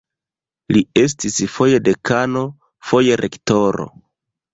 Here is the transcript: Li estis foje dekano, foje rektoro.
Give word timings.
Li 0.77 0.81
estis 1.01 1.35
foje 1.55 1.81
dekano, 1.87 2.41
foje 2.93 3.19
rektoro. 3.21 3.87